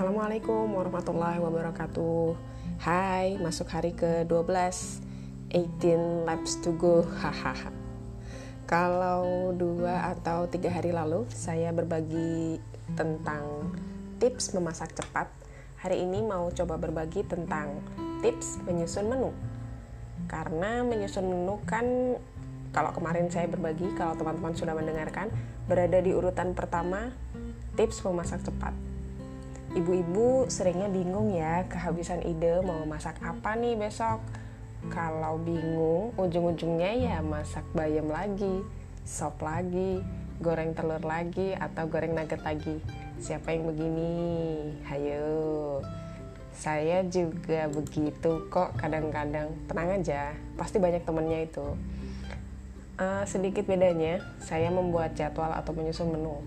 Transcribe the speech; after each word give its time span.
Assalamualaikum 0.00 0.80
warahmatullahi 0.80 1.44
wabarakatuh. 1.44 2.32
Hai, 2.80 3.36
masuk 3.36 3.68
hari 3.68 3.92
ke-12. 3.92 4.48
18 5.52 6.24
laps 6.24 6.56
to 6.64 6.72
go. 6.72 7.04
Hahaha. 7.04 7.68
Kalau 8.64 9.52
dua 9.52 10.16
atau 10.16 10.48
tiga 10.48 10.72
hari 10.72 10.96
lalu 10.96 11.28
Saya 11.28 11.68
berbagi 11.76 12.56
tentang 12.96 13.76
tips 14.16 14.56
memasak 14.56 14.96
cepat. 14.96 15.28
Hari 15.84 16.00
ini 16.00 16.24
mau 16.24 16.48
coba 16.48 16.80
berbagi 16.80 17.20
tentang 17.28 17.84
tips 18.24 18.56
menyusun 18.64 19.04
menu. 19.04 19.36
Karena 20.24 20.80
menyusun 20.80 21.28
menu 21.28 21.60
kan 21.68 22.16
kalau 22.72 22.96
kemarin 22.96 23.28
saya 23.28 23.52
berbagi, 23.52 23.92
kalau 24.00 24.16
teman-teman 24.16 24.56
sudah 24.56 24.72
mendengarkan, 24.72 25.28
berada 25.68 26.00
di 26.00 26.16
urutan 26.16 26.56
pertama 26.56 27.12
tips 27.76 28.00
memasak 28.00 28.40
cepat 28.48 28.72
ibu-ibu 29.70 30.50
seringnya 30.50 30.90
bingung 30.90 31.30
ya 31.30 31.62
kehabisan 31.70 32.26
ide 32.26 32.58
mau 32.66 32.82
masak 32.86 33.18
apa 33.22 33.54
nih 33.54 33.78
besok. 33.78 34.18
Kalau 34.90 35.36
bingung 35.38 36.10
ujung-ujungnya 36.16 36.90
ya 36.96 37.16
masak 37.20 37.62
bayam 37.76 38.08
lagi 38.08 38.64
sop 39.04 39.38
lagi 39.44 40.00
goreng 40.40 40.72
telur 40.72 41.04
lagi 41.04 41.52
atau 41.52 41.84
goreng 41.86 42.16
nugget 42.16 42.40
lagi. 42.40 42.80
Siapa 43.20 43.52
yang 43.52 43.68
begini? 43.68 44.12
Hayo. 44.88 45.84
Saya 46.56 47.04
juga 47.06 47.68
begitu 47.68 48.48
kok 48.48 48.74
kadang-kadang. 48.80 49.52
Tenang 49.68 50.00
aja 50.00 50.32
pasti 50.56 50.80
banyak 50.80 51.04
temennya 51.04 51.44
itu. 51.44 51.66
Uh, 53.00 53.24
sedikit 53.24 53.64
bedanya 53.64 54.20
saya 54.40 54.68
membuat 54.72 55.16
jadwal 55.16 55.52
atau 55.52 55.72
menyusun 55.72 56.12
menu 56.12 56.40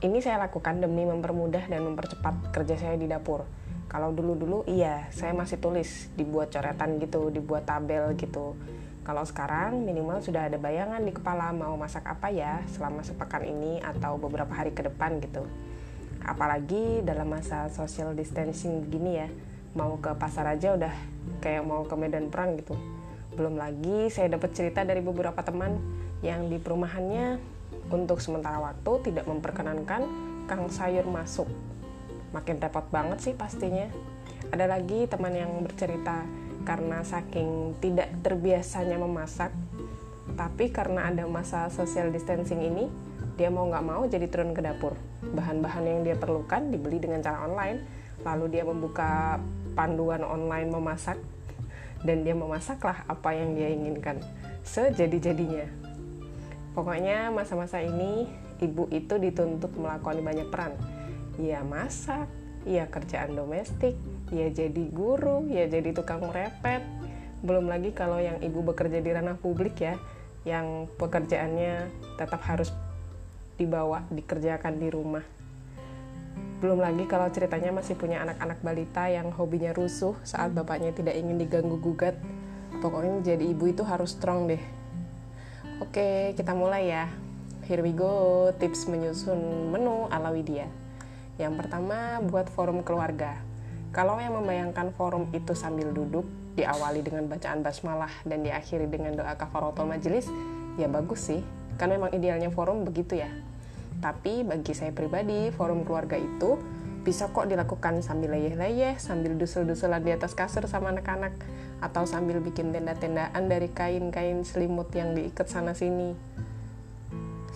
ini 0.00 0.24
saya 0.24 0.40
lakukan 0.40 0.80
demi 0.80 1.04
mempermudah 1.04 1.68
dan 1.68 1.84
mempercepat 1.84 2.56
kerja 2.56 2.76
saya 2.80 2.96
di 2.96 3.04
dapur. 3.04 3.44
Kalau 3.90 4.14
dulu-dulu 4.16 4.64
iya, 4.64 5.10
saya 5.12 5.36
masih 5.36 5.60
tulis, 5.60 6.08
dibuat 6.16 6.48
coretan 6.48 6.96
gitu, 7.02 7.28
dibuat 7.28 7.68
tabel 7.68 8.16
gitu. 8.16 8.56
Kalau 9.04 9.26
sekarang 9.26 9.84
minimal 9.84 10.22
sudah 10.24 10.48
ada 10.48 10.56
bayangan 10.56 11.02
di 11.04 11.12
kepala 11.12 11.52
mau 11.52 11.74
masak 11.76 12.06
apa 12.06 12.30
ya 12.30 12.62
selama 12.70 13.04
sepekan 13.04 13.44
ini 13.44 13.82
atau 13.82 14.16
beberapa 14.16 14.52
hari 14.54 14.72
ke 14.72 14.86
depan 14.86 15.20
gitu. 15.20 15.44
Apalagi 16.24 17.04
dalam 17.04 17.28
masa 17.28 17.68
social 17.68 18.14
distancing 18.16 18.88
gini 18.88 19.20
ya, 19.20 19.28
mau 19.76 20.00
ke 20.00 20.16
pasar 20.16 20.48
aja 20.48 20.78
udah 20.78 20.94
kayak 21.44 21.66
mau 21.66 21.84
ke 21.84 21.94
medan 21.98 22.32
perang 22.32 22.56
gitu. 22.56 22.78
Belum 23.36 23.58
lagi 23.58 24.08
saya 24.08 24.32
dapat 24.32 24.54
cerita 24.56 24.80
dari 24.80 25.04
beberapa 25.04 25.42
teman 25.44 25.76
yang 26.24 26.48
di 26.48 26.56
perumahannya 26.56 27.59
untuk 27.90 28.22
sementara 28.22 28.62
waktu 28.62 29.10
tidak 29.10 29.26
memperkenankan 29.26 30.06
kang 30.46 30.64
sayur 30.70 31.06
masuk. 31.06 31.46
Makin 32.30 32.62
repot 32.62 32.86
banget 32.94 33.18
sih 33.22 33.34
pastinya. 33.34 33.90
Ada 34.50 34.66
lagi 34.66 35.06
teman 35.10 35.34
yang 35.34 35.62
bercerita 35.62 36.26
karena 36.62 37.02
saking 37.02 37.78
tidak 37.82 38.10
terbiasanya 38.22 38.98
memasak, 38.98 39.50
tapi 40.38 40.70
karena 40.70 41.10
ada 41.10 41.26
masa 41.26 41.66
social 41.72 42.14
distancing 42.14 42.62
ini, 42.62 42.86
dia 43.34 43.48
mau 43.48 43.66
nggak 43.66 43.86
mau 43.86 44.02
jadi 44.06 44.26
turun 44.30 44.54
ke 44.54 44.62
dapur. 44.62 44.94
Bahan-bahan 45.22 45.84
yang 45.86 46.00
dia 46.06 46.16
perlukan 46.18 46.70
dibeli 46.70 47.00
dengan 47.02 47.24
cara 47.24 47.46
online, 47.46 47.82
lalu 48.22 48.58
dia 48.58 48.62
membuka 48.66 49.40
panduan 49.74 50.22
online 50.22 50.68
memasak, 50.68 51.16
dan 52.04 52.22
dia 52.24 52.36
memasaklah 52.36 53.04
apa 53.08 53.30
yang 53.32 53.56
dia 53.56 53.72
inginkan 53.72 54.20
sejadi-jadinya. 54.62 55.89
Pokoknya 56.70 57.34
masa-masa 57.34 57.82
ini 57.82 58.30
ibu 58.62 58.86
itu 58.94 59.18
dituntut 59.18 59.74
melakukan 59.74 60.22
banyak 60.22 60.48
peran. 60.54 60.72
Ya 61.40 61.66
masak, 61.66 62.30
ya 62.62 62.86
kerjaan 62.86 63.34
domestik, 63.34 63.98
ya 64.30 64.46
jadi 64.52 64.84
guru, 64.92 65.50
ya 65.50 65.66
jadi 65.66 65.90
tukang 65.90 66.22
repet. 66.30 66.84
Belum 67.42 67.66
lagi 67.66 67.90
kalau 67.90 68.20
yang 68.22 68.38
ibu 68.38 68.62
bekerja 68.62 69.02
di 69.02 69.10
ranah 69.10 69.34
publik 69.40 69.82
ya, 69.82 69.98
yang 70.46 70.86
pekerjaannya 70.94 71.90
tetap 72.20 72.44
harus 72.46 72.70
dibawa, 73.58 74.06
dikerjakan 74.12 74.78
di 74.78 74.88
rumah. 74.92 75.24
Belum 76.60 76.76
lagi 76.76 77.08
kalau 77.08 77.32
ceritanya 77.32 77.72
masih 77.72 77.96
punya 77.96 78.20
anak-anak 78.20 78.60
balita 78.60 79.08
yang 79.08 79.32
hobinya 79.32 79.72
rusuh 79.72 80.12
saat 80.22 80.52
bapaknya 80.52 80.92
tidak 80.92 81.16
ingin 81.16 81.40
diganggu 81.40 81.80
gugat. 81.80 82.14
Pokoknya 82.84 83.34
jadi 83.34 83.44
ibu 83.48 83.72
itu 83.72 83.80
harus 83.82 84.12
strong 84.12 84.46
deh 84.46 84.79
Oke, 85.80 86.36
kita 86.36 86.52
mulai 86.52 86.92
ya. 86.92 87.08
Here 87.64 87.80
we 87.80 87.96
go, 87.96 88.52
tips 88.60 88.84
menyusun 88.84 89.72
menu 89.72 90.12
ala 90.12 90.28
Widya. 90.28 90.68
Yang 91.40 91.56
pertama, 91.56 92.20
buat 92.20 92.52
forum 92.52 92.84
keluarga. 92.84 93.40
Kalau 93.88 94.20
yang 94.20 94.36
membayangkan 94.36 94.92
forum 94.92 95.32
itu 95.32 95.56
sambil 95.56 95.88
duduk, 95.88 96.28
diawali 96.52 97.00
dengan 97.00 97.24
bacaan 97.32 97.64
basmalah 97.64 98.12
dan 98.28 98.44
diakhiri 98.44 98.92
dengan 98.92 99.24
doa 99.24 99.32
kafaratul 99.40 99.88
majelis, 99.88 100.28
ya 100.76 100.84
bagus 100.84 101.32
sih. 101.32 101.40
Kan 101.80 101.96
memang 101.96 102.12
idealnya 102.12 102.52
forum 102.52 102.84
begitu 102.84 103.16
ya. 103.16 103.32
Tapi 104.04 104.44
bagi 104.44 104.76
saya 104.76 104.92
pribadi, 104.92 105.48
forum 105.48 105.88
keluarga 105.88 106.20
itu 106.20 106.60
bisa 107.00 107.32
kok 107.32 107.48
dilakukan 107.48 108.04
sambil 108.04 108.36
leyeh-leyeh, 108.36 109.00
sambil 109.00 109.32
dusel-duselan 109.40 110.04
di 110.04 110.12
atas 110.12 110.36
kasur 110.36 110.68
sama 110.68 110.92
anak-anak, 110.92 111.32
atau 111.80 112.04
sambil 112.04 112.44
bikin 112.44 112.76
tenda-tendaan 112.76 113.48
dari 113.48 113.72
kain-kain 113.72 114.44
selimut 114.44 114.92
yang 114.92 115.16
diikat 115.16 115.48
sana-sini. 115.48 116.12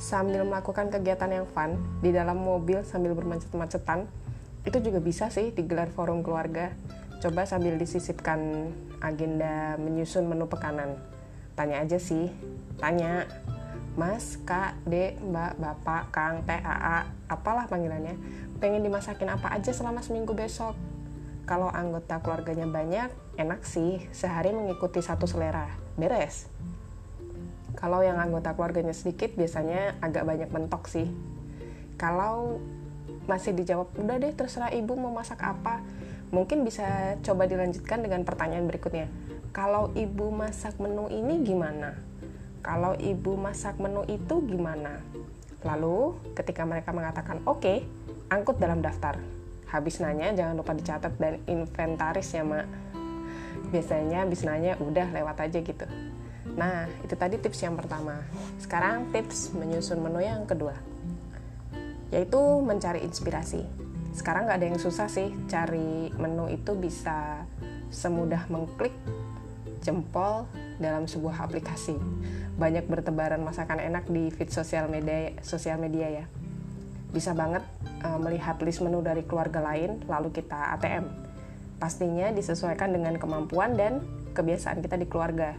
Sambil 0.01 0.43
melakukan 0.49 0.89
kegiatan 0.89 1.31
yang 1.31 1.47
fun 1.53 1.77
di 2.01 2.11
dalam 2.11 2.41
mobil 2.41 2.83
sambil 2.89 3.13
bermacet-macetan, 3.13 4.09
itu 4.65 4.81
juga 4.81 4.99
bisa 5.05 5.29
sih 5.29 5.53
digelar 5.53 5.93
forum 5.93 6.25
keluarga. 6.25 6.73
Coba 7.21 7.45
sambil 7.45 7.77
disisipkan 7.77 8.73
agenda 9.05 9.77
menyusun 9.77 10.25
menu 10.25 10.49
pekanan. 10.49 10.97
Tanya 11.53 11.85
aja 11.85 12.01
sih, 12.01 12.33
tanya. 12.81 13.29
Mas, 13.95 14.43
Kak, 14.43 14.75
Dek, 14.91 15.23
Mbak, 15.23 15.63
Bapak, 15.63 16.11
Kang, 16.11 16.43
Teh, 16.43 16.59
AA, 16.59 17.07
apalah 17.31 17.71
panggilannya 17.71 18.19
pengen 18.59 18.83
dimasakin 18.83 19.31
apa 19.31 19.55
aja 19.55 19.71
selama 19.71 20.03
seminggu 20.03 20.35
besok. 20.35 20.75
Kalau 21.45 21.69
anggota 21.69 22.19
keluarganya 22.25 22.65
banyak, 22.65 23.13
enak 23.37 23.63
sih, 23.63 24.03
sehari 24.11 24.51
mengikuti 24.51 25.05
satu 25.05 25.29
selera. 25.29 25.69
Beres. 25.95 26.49
Kalau 27.77 28.01
yang 28.01 28.17
anggota 28.17 28.57
keluarganya 28.57 28.97
sedikit, 28.97 29.37
biasanya 29.37 30.01
agak 30.01 30.25
banyak 30.25 30.49
mentok 30.49 30.89
sih. 30.89 31.13
Kalau 32.01 32.59
masih 33.29 33.53
dijawab, 33.53 33.93
udah 34.01 34.17
deh 34.17 34.33
terserah 34.33 34.73
ibu 34.73 34.97
mau 34.97 35.13
masak 35.13 35.45
apa, 35.45 35.85
mungkin 36.33 36.65
bisa 36.65 37.15
coba 37.21 37.45
dilanjutkan 37.45 38.01
dengan 38.01 38.25
pertanyaan 38.25 38.65
berikutnya. 38.65 39.07
Kalau 39.53 39.93
ibu 39.93 40.33
masak 40.33 40.81
menu 40.81 41.13
ini 41.13 41.45
gimana? 41.45 41.95
Kalau 42.65 42.97
ibu 42.97 43.37
masak 43.37 43.77
menu 43.77 44.09
itu 44.09 44.41
gimana? 44.49 45.05
Lalu, 45.69 46.17
ketika 46.33 46.65
mereka 46.65 46.97
mengatakan 46.97 47.45
oke, 47.45 47.61
okay, 47.61 47.85
angkut 48.33 48.57
dalam 48.57 48.81
daftar. 48.81 49.21
Habis 49.69 50.01
nanya 50.01 50.33
jangan 50.33 50.57
lupa 50.57 50.73
dicatat 50.73 51.13
dan 51.21 51.45
inventaris 51.45 52.33
ya 52.33 52.41
mak. 52.41 52.65
Biasanya 53.69 54.25
habis 54.25 54.49
nanya 54.49 54.81
udah 54.81 55.13
lewat 55.13 55.45
aja 55.45 55.61
gitu. 55.61 55.85
Nah 56.57 56.89
itu 57.05 57.13
tadi 57.19 57.37
tips 57.37 57.61
yang 57.61 57.77
pertama. 57.77 58.25
Sekarang 58.57 59.13
tips 59.13 59.53
menyusun 59.53 60.01
menu 60.01 60.25
yang 60.25 60.49
kedua. 60.49 60.79
Yaitu 62.15 62.41
mencari 62.65 63.05
inspirasi. 63.05 63.67
Sekarang 64.15 64.47
nggak 64.47 64.59
ada 64.63 64.69
yang 64.73 64.81
susah 64.81 65.11
sih 65.11 65.35
cari 65.51 66.15
menu 66.15 66.47
itu 66.49 66.73
bisa 66.79 67.43
semudah 67.91 68.47
mengklik 68.47 68.95
jempol 69.83 70.47
dalam 70.79 71.11
sebuah 71.11 71.51
aplikasi. 71.51 71.99
Banyak 72.55 72.87
bertebaran 72.87 73.43
masakan 73.43 73.83
enak 73.83 74.07
di 74.07 74.31
feed 74.31 74.51
sosial 74.55 74.87
media 74.87 75.35
sosial 75.43 75.79
media 75.79 76.23
ya 76.23 76.27
bisa 77.15 77.31
banget 77.31 77.63
uh, 78.03 78.19
melihat 78.19 78.59
list 78.67 78.83
menu 78.83 78.99
dari 78.99 79.23
keluarga 79.23 79.63
lain 79.63 80.03
lalu 80.11 80.35
kita 80.35 80.75
ATM. 80.75 81.07
Pastinya 81.79 82.35
disesuaikan 82.35 82.91
dengan 82.91 83.15
kemampuan 83.23 83.79
dan 83.79 84.03
kebiasaan 84.35 84.83
kita 84.83 84.99
di 84.99 85.07
keluarga. 85.07 85.55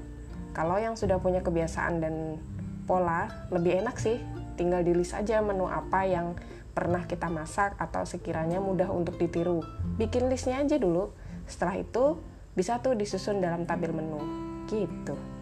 Kalau 0.52 0.76
yang 0.76 1.00
sudah 1.00 1.16
punya 1.24 1.40
kebiasaan 1.40 2.04
dan 2.04 2.44
pola, 2.84 3.32
lebih 3.56 3.80
enak 3.80 3.96
sih 3.96 4.20
tinggal 4.60 4.84
di 4.84 4.92
list 4.92 5.16
aja 5.16 5.40
menu 5.40 5.68
apa 5.68 6.04
yang 6.04 6.36
pernah 6.76 7.08
kita 7.08 7.32
masak 7.32 7.80
atau 7.80 8.04
sekiranya 8.04 8.60
mudah 8.60 8.92
untuk 8.92 9.16
ditiru. 9.16 9.64
Bikin 9.96 10.28
listnya 10.28 10.60
aja 10.60 10.76
dulu. 10.76 11.16
Setelah 11.48 11.80
itu 11.80 12.20
bisa 12.52 12.84
tuh 12.84 13.00
disusun 13.00 13.40
dalam 13.40 13.64
tabel 13.64 13.96
menu. 13.96 14.20
Gitu. 14.68 15.35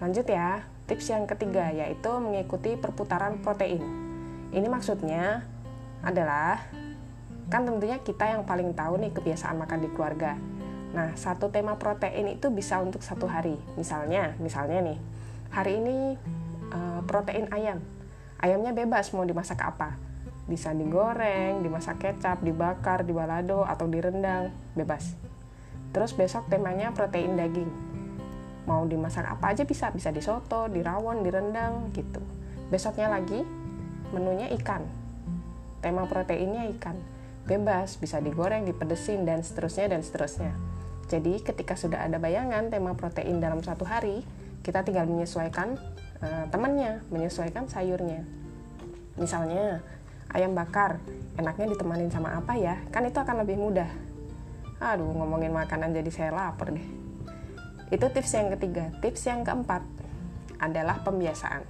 Lanjut 0.00 0.24
ya, 0.24 0.64
tips 0.88 1.12
yang 1.12 1.28
ketiga 1.28 1.68
yaitu 1.70 2.08
mengikuti 2.18 2.74
perputaran 2.74 3.38
protein. 3.44 3.84
Ini 4.50 4.66
maksudnya 4.66 5.44
adalah 6.00 6.64
kan 7.52 7.68
tentunya 7.68 8.00
kita 8.00 8.32
yang 8.32 8.42
paling 8.48 8.72
tahu 8.72 8.96
nih 8.96 9.12
kebiasaan 9.12 9.60
makan 9.60 9.84
di 9.84 9.88
keluarga. 9.92 10.40
Nah, 10.90 11.14
satu 11.14 11.52
tema 11.54 11.78
protein 11.78 12.34
itu 12.34 12.50
bisa 12.50 12.82
untuk 12.82 13.04
satu 13.04 13.30
hari. 13.30 13.54
Misalnya, 13.78 14.34
misalnya 14.42 14.82
nih, 14.82 14.98
hari 15.54 15.78
ini 15.78 16.18
uh, 16.74 17.04
protein 17.06 17.46
ayam. 17.54 17.78
Ayamnya 18.40 18.74
bebas 18.74 19.12
mau 19.14 19.22
dimasak 19.22 19.60
apa. 19.62 20.00
bisa 20.50 20.74
digoreng, 20.74 21.62
dimasak 21.62 22.02
kecap, 22.02 22.42
dibakar, 22.42 23.06
dibalado, 23.06 23.62
atau 23.62 23.86
direndang, 23.86 24.50
bebas. 24.74 25.14
Terus 25.94 26.10
besok 26.10 26.50
temanya 26.50 26.90
protein 26.90 27.38
daging. 27.38 27.70
Mau 28.68 28.84
dimasak 28.84 29.24
apa 29.24 29.56
aja 29.56 29.64
bisa, 29.64 29.88
bisa 29.94 30.12
disoto, 30.12 30.68
dirawon, 30.68 31.24
direndang, 31.24 31.88
gitu. 31.96 32.20
Besoknya 32.68 33.08
lagi 33.08 33.40
menunya 34.12 34.50
ikan. 34.60 34.84
Tema 35.80 36.04
proteinnya 36.04 36.68
ikan. 36.76 36.96
Bebas, 37.48 37.96
bisa 37.96 38.20
digoreng, 38.20 38.68
dipedesin, 38.68 39.24
dan 39.24 39.40
seterusnya, 39.40 39.96
dan 39.96 40.04
seterusnya. 40.04 40.52
Jadi 41.10 41.42
ketika 41.42 41.74
sudah 41.74 42.06
ada 42.06 42.22
bayangan 42.22 42.70
tema 42.70 42.94
protein 42.94 43.42
dalam 43.42 43.58
satu 43.64 43.82
hari, 43.82 44.22
kita 44.62 44.86
tinggal 44.86 45.08
menyesuaikan 45.08 45.74
uh, 46.22 46.44
temannya, 46.52 47.02
menyesuaikan 47.10 47.66
sayurnya. 47.66 48.22
Misalnya, 49.18 49.82
ayam 50.30 50.54
bakar, 50.54 51.02
enaknya 51.34 51.66
ditemanin 51.74 52.12
sama 52.12 52.38
apa 52.38 52.54
ya? 52.54 52.78
Kan 52.94 53.08
itu 53.08 53.18
akan 53.18 53.42
lebih 53.42 53.58
mudah. 53.58 53.90
Aduh, 54.78 55.10
ngomongin 55.10 55.50
makanan 55.50 55.90
jadi 55.90 56.10
saya 56.12 56.30
lapar 56.30 56.70
deh. 56.70 57.09
Itu 57.90 58.06
tips 58.10 58.32
yang 58.38 58.48
ketiga. 58.54 58.94
Tips 59.02 59.26
yang 59.26 59.42
keempat 59.42 59.82
adalah 60.62 61.02
pembiasaan. 61.02 61.66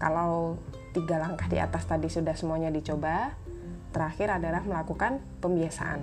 Kalau 0.00 0.56
tiga 0.96 1.20
langkah 1.20 1.46
di 1.46 1.60
atas 1.60 1.84
tadi 1.84 2.08
sudah 2.08 2.32
semuanya 2.32 2.72
dicoba, 2.72 3.36
terakhir 3.92 4.40
adalah 4.40 4.64
melakukan 4.64 5.20
pembiasaan. 5.44 6.00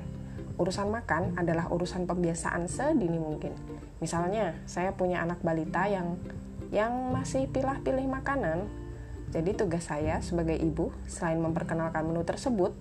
Urusan 0.56 0.94
makan 0.94 1.36
adalah 1.36 1.72
urusan 1.74 2.06
pembiasaan 2.06 2.70
sedini 2.70 3.18
mungkin. 3.18 3.58
Misalnya, 4.00 4.54
saya 4.70 4.94
punya 4.94 5.26
anak 5.26 5.42
balita 5.42 5.90
yang 5.90 6.20
yang 6.70 7.10
masih 7.10 7.50
pilih-pilih 7.50 8.06
makanan, 8.06 8.70
jadi 9.30 9.54
tugas 9.54 9.86
saya 9.86 10.22
sebagai 10.26 10.58
ibu, 10.58 10.90
selain 11.06 11.38
memperkenalkan 11.38 12.02
menu 12.06 12.26
tersebut, 12.26 12.74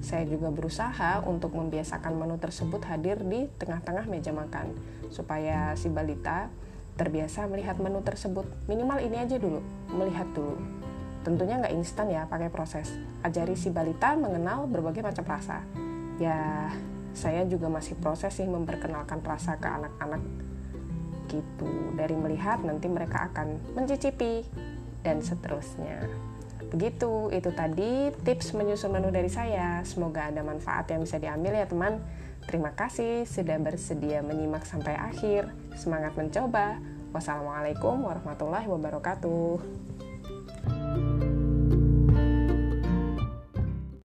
saya 0.00 0.24
juga 0.24 0.48
berusaha 0.48 1.20
untuk 1.28 1.52
membiasakan 1.52 2.16
menu 2.16 2.40
tersebut 2.40 2.80
hadir 2.88 3.20
di 3.20 3.48
tengah-tengah 3.60 4.08
meja 4.08 4.32
makan, 4.32 4.72
supaya 5.12 5.76
si 5.76 5.92
balita 5.92 6.48
terbiasa 6.96 7.48
melihat 7.48 7.76
menu 7.80 8.00
tersebut. 8.00 8.48
Minimal 8.68 9.00
ini 9.04 9.16
aja 9.20 9.36
dulu, 9.36 9.60
melihat 9.92 10.28
dulu. 10.32 10.56
Tentunya 11.20 11.60
nggak 11.60 11.74
instan 11.76 12.08
ya 12.08 12.24
pakai 12.24 12.48
proses. 12.48 12.92
Ajari 13.20 13.52
si 13.56 13.68
balita 13.68 14.16
mengenal 14.16 14.64
berbagai 14.64 15.04
macam 15.04 15.24
rasa. 15.28 15.60
Ya, 16.16 16.68
saya 17.12 17.44
juga 17.44 17.68
masih 17.68 17.96
proses 18.00 18.32
sih 18.32 18.48
memperkenalkan 18.48 19.20
rasa 19.20 19.60
ke 19.60 19.68
anak-anak 19.68 20.22
gitu. 21.28 21.68
Dari 21.96 22.16
melihat 22.16 22.64
nanti 22.64 22.88
mereka 22.88 23.28
akan 23.32 23.60
mencicipi 23.76 24.44
dan 25.04 25.20
seterusnya. 25.20 26.29
Begitu, 26.70 27.34
itu 27.34 27.50
tadi 27.50 28.14
tips 28.22 28.54
menyusun 28.54 28.94
menu 28.94 29.10
dari 29.10 29.26
saya. 29.26 29.82
Semoga 29.82 30.30
ada 30.30 30.40
manfaat 30.46 30.86
yang 30.90 31.02
bisa 31.02 31.18
diambil 31.18 31.58
ya 31.58 31.66
teman. 31.66 31.98
Terima 32.46 32.72
kasih 32.72 33.26
sudah 33.26 33.58
bersedia 33.58 34.22
menyimak 34.22 34.64
sampai 34.64 34.94
akhir. 34.94 35.50
Semangat 35.74 36.14
mencoba. 36.14 36.78
Wassalamualaikum 37.10 38.06
warahmatullahi 38.06 38.70
wabarakatuh. 38.70 39.89